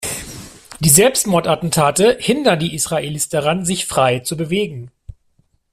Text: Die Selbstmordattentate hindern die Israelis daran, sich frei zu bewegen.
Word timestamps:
Die 0.79 0.89
Selbstmordattentate 0.89 2.17
hindern 2.19 2.57
die 2.57 2.73
Israelis 2.73 3.29
daran, 3.29 3.65
sich 3.65 3.85
frei 3.85 4.21
zu 4.21 4.35
bewegen. 4.35 4.89